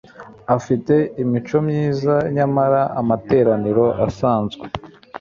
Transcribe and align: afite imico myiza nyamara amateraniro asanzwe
afite 0.55 0.93
imico 1.23 1.57
myiza 1.67 2.15
nyamara 2.35 2.81
amateraniro 2.99 3.85
asanzwe 4.07 4.63